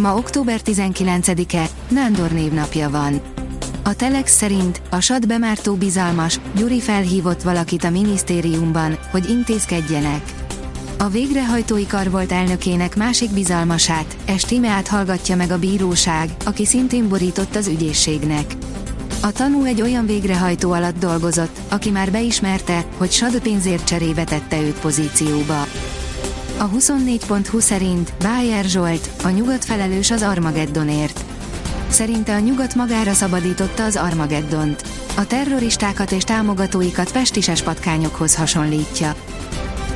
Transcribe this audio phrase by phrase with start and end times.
[0.00, 3.20] Ma október 19-e, Nándor névnapja van.
[3.82, 10.22] A Telex szerint a SAD bemártó bizalmas, Gyuri felhívott valakit a minisztériumban, hogy intézkedjenek.
[10.98, 17.56] A végrehajtói kar volt elnökének másik bizalmasát, Estimeát hallgatja meg a bíróság, aki szintén borított
[17.56, 18.54] az ügyészségnek.
[19.22, 24.60] A tanú egy olyan végrehajtó alatt dolgozott, aki már beismerte, hogy SAD pénzért cserébe tette
[24.60, 25.66] őt pozícióba.
[26.60, 31.24] A 24.20 szerint Bájer Zsolt, a nyugat felelős az Armageddonért.
[31.88, 34.82] Szerinte a nyugat magára szabadította az Armageddont.
[35.16, 39.14] A terroristákat és támogatóikat pestises patkányokhoz hasonlítja.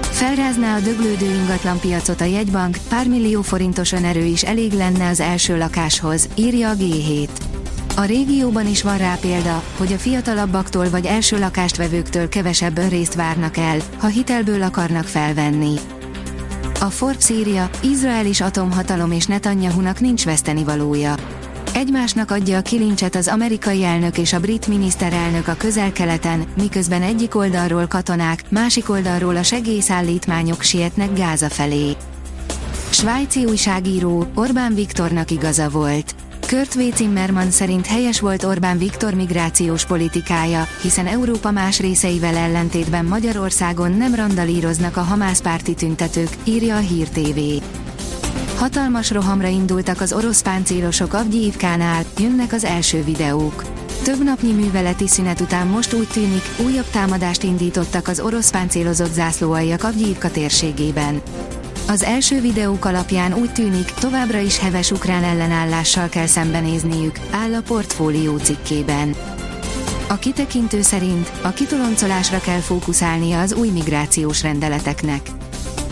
[0.00, 5.58] Felrázná a döglődő ingatlanpiacot a jegybank, pár millió forintos önerő is elég lenne az első
[5.58, 7.28] lakáshoz, írja a G7.
[7.96, 13.14] A régióban is van rá példa, hogy a fiatalabbaktól vagy első lakást vevőktől kevesebb részt
[13.14, 15.74] várnak el, ha hitelből akarnak felvenni.
[16.82, 21.14] A Forbes írja, Izrael is atomhatalom és Netanyahunak nincs vesztenivalója.
[21.74, 27.34] Egymásnak adja a kilincset az amerikai elnök és a brit miniszterelnök a közel-keleten, miközben egyik
[27.34, 31.96] oldalról katonák, másik oldalról a segélyszállítmányok sietnek Gáza felé.
[32.90, 36.14] Svájci újságíró, Orbán Viktornak igaza volt.
[36.52, 36.94] Kurt W.
[36.94, 44.14] Zimmermann szerint helyes volt Orbán Viktor migrációs politikája, hiszen Európa más részeivel ellentétben Magyarországon nem
[44.14, 47.38] randalíroznak a Hamász párti tüntetők, írja a Hír TV.
[48.56, 53.64] Hatalmas rohamra indultak az orosz páncélosok Avgyívkánál, jönnek az első videók.
[54.02, 59.84] Több napnyi műveleti szünet után most úgy tűnik, újabb támadást indítottak az orosz páncélozott zászlóaljak
[59.84, 61.22] Avgyívka térségében.
[61.86, 67.62] Az első videók alapján úgy tűnik, továbbra is heves ukrán ellenállással kell szembenézniük, áll a
[67.62, 69.14] portfólió cikkében.
[70.08, 75.20] A kitekintő szerint a kitoloncolásra kell fókuszálnia az új migrációs rendeleteknek.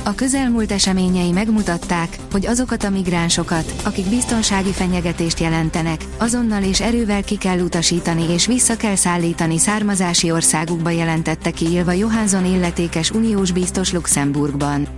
[0.04, 7.22] A közelmúlt eseményei megmutatták, hogy azokat a migránsokat, akik biztonsági fenyegetést jelentenek, azonnal és erővel
[7.22, 13.52] ki kell utasítani és vissza kell szállítani származási országukba jelentette ki Ilva Johansson illetékes uniós
[13.52, 14.88] biztos Luxemburgban.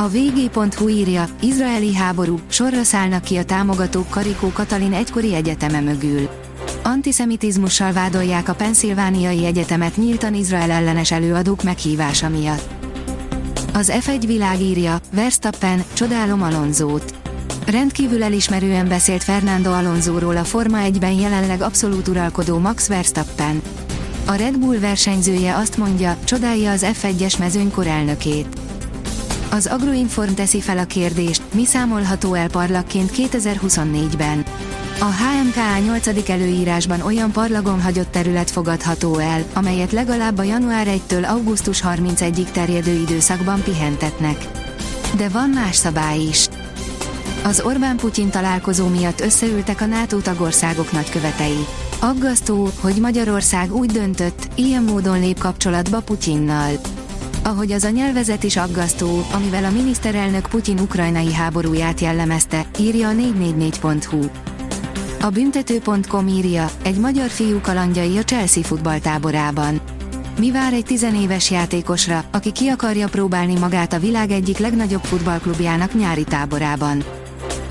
[0.00, 6.28] A vg.hu írja, izraeli háború, sorra szállnak ki a támogatók Karikó Katalin egykori egyeteme mögül.
[6.82, 12.68] Antiszemitizmussal vádolják a Pennsylvániai Egyetemet nyíltan Izrael ellenes előadók meghívása miatt.
[13.74, 17.14] Az F1 világ írja, Verstappen, csodálom Alonzót.
[17.66, 23.62] Rendkívül elismerően beszélt Fernando Alonsoról a Forma 1-ben jelenleg abszolút uralkodó Max Verstappen.
[24.26, 28.69] A Red Bull versenyzője azt mondja, csodálja az F1-es mezőny korelnökét.
[29.50, 34.44] Az Agroinform teszi fel a kérdést, mi számolható el parlagként 2024-ben.
[35.00, 36.28] A HMKA 8.
[36.30, 42.92] előírásban olyan parlagon hagyott terület fogadható el, amelyet legalább a január 1-től augusztus 31-ig terjedő
[42.92, 44.36] időszakban pihentetnek.
[45.16, 46.48] De van más szabály is.
[47.44, 51.66] Az Orbán-Putyin találkozó miatt összeültek a NATO tagországok nagykövetei.
[52.00, 56.70] Aggasztó, hogy Magyarország úgy döntött, ilyen módon lép kapcsolatba Putyinnal
[57.42, 63.12] ahogy az a nyelvezet is aggasztó, amivel a miniszterelnök Putyin ukrajnai háborúját jellemezte, írja a
[63.12, 64.24] 444.hu.
[65.20, 69.80] A büntető.com írja, egy magyar fiú kalandjai a Chelsea futballtáborában.
[70.38, 75.94] Mi vár egy tizenéves játékosra, aki ki akarja próbálni magát a világ egyik legnagyobb futballklubjának
[75.94, 77.04] nyári táborában?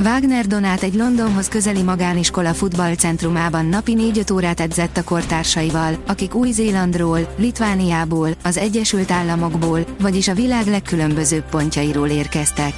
[0.04, 7.34] Wagner Donát egy Londonhoz közeli magániskola futballcentrumában napi 4-5 órát edzett a kortársaival, akik Új-Zélandról,
[7.38, 12.74] Litvániából, az Egyesült Államokból, vagyis a világ legkülönbözőbb pontjairól érkeztek.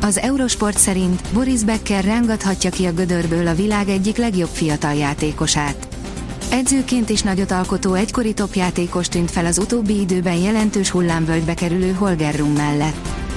[0.00, 5.88] Az Eurosport szerint Boris Becker rángathatja ki a gödörből a világ egyik legjobb fiatal játékosát.
[6.50, 12.34] Edzőként is nagyot alkotó egykori topjátékos tűnt fel az utóbbi időben jelentős hullámvölgybe kerülő Holger
[12.38, 13.29] Rum mellett.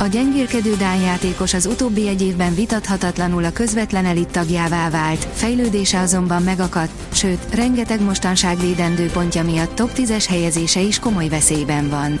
[0.00, 6.00] A gyengélkedő Dán játékos az utóbbi egy évben vitathatatlanul a közvetlen elit tagjává vált, fejlődése
[6.00, 12.20] azonban megakadt, sőt, rengeteg mostanság védendő pontja miatt top 10-es helyezése is komoly veszélyben van.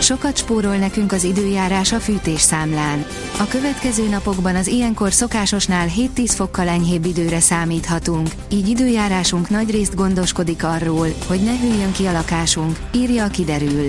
[0.00, 3.06] Sokat spórol nekünk az időjárás a fűtés számlán.
[3.38, 10.64] A következő napokban az ilyenkor szokásosnál 7-10 fokkal enyhébb időre számíthatunk, így időjárásunk nagyrészt gondoskodik
[10.64, 13.88] arról, hogy ne hűljön ki a lakásunk, írja a kiderül.